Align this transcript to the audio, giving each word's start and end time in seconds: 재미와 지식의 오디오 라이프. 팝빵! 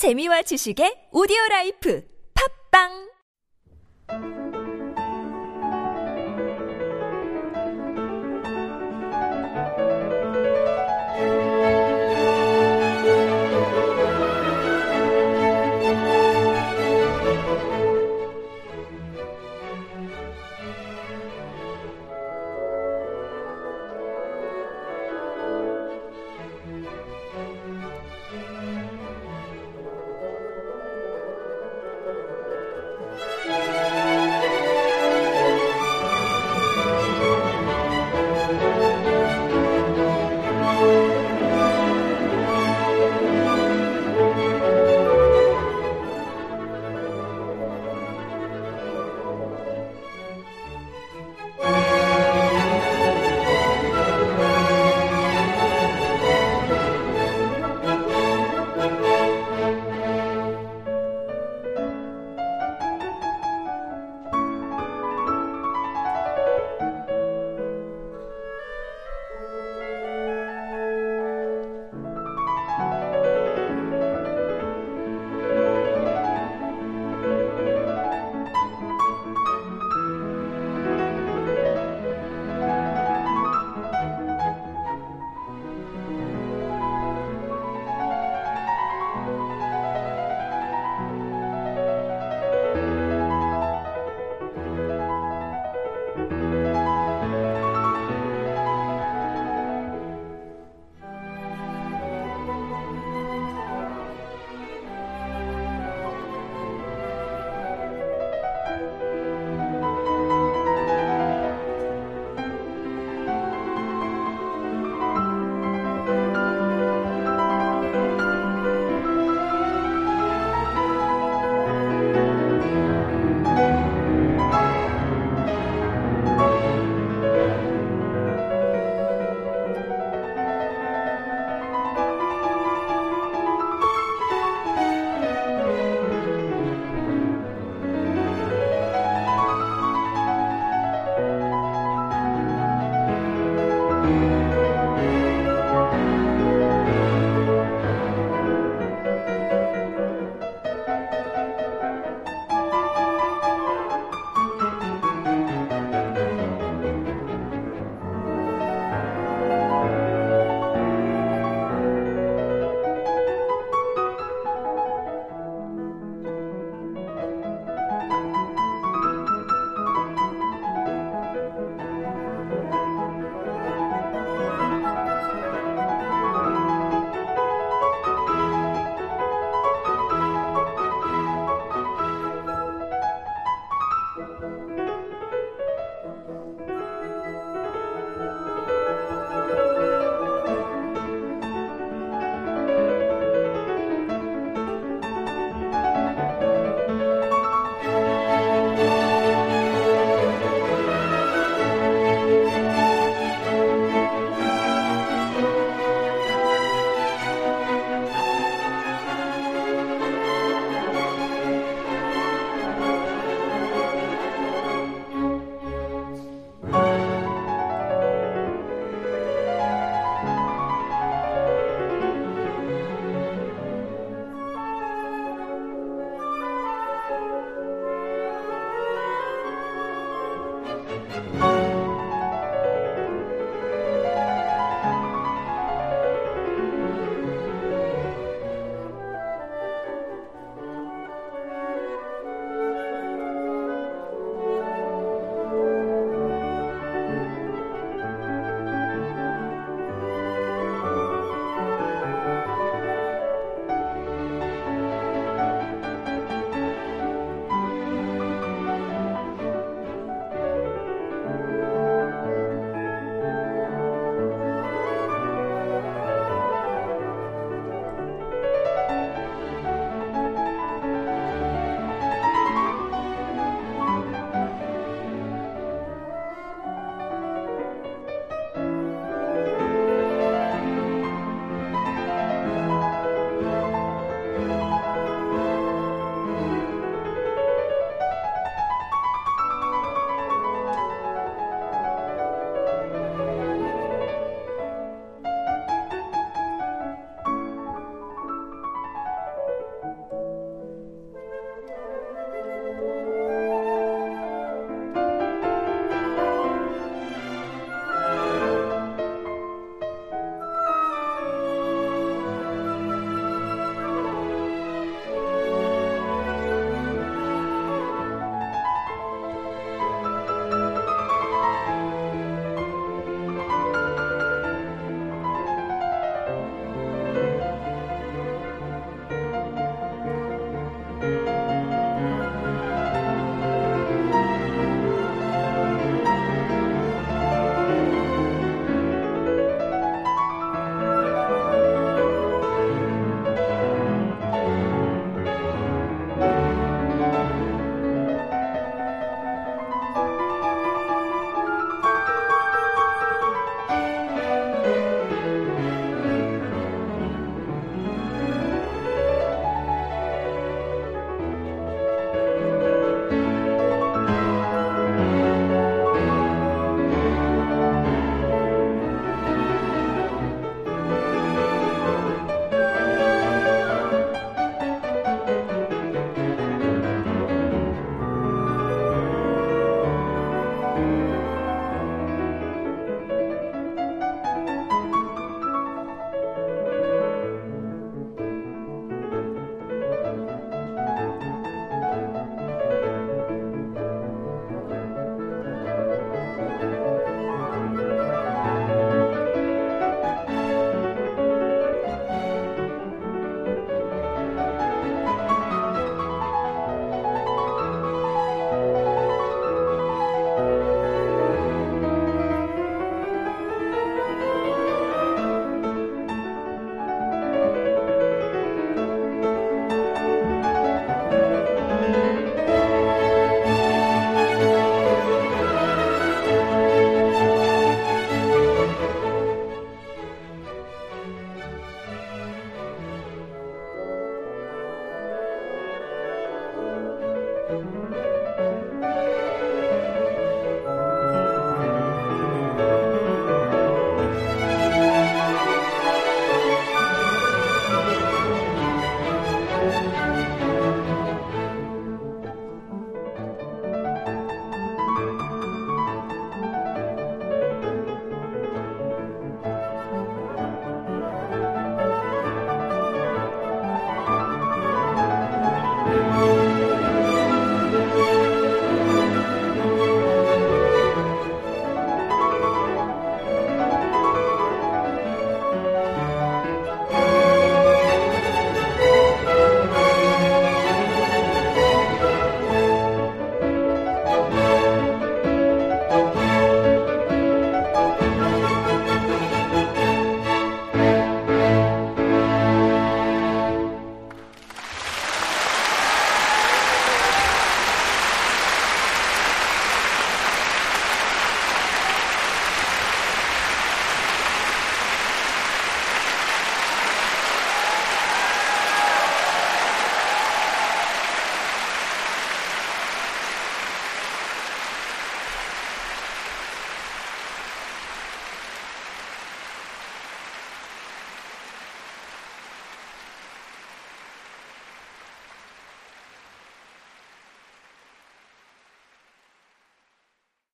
재미와 0.00 0.40
지식의 0.48 1.12
오디오 1.12 1.36
라이프. 1.50 2.00
팝빵! 2.32 3.09